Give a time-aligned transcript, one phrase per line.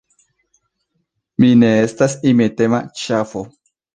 [1.43, 3.47] Mi ne estas imitema ŝafo.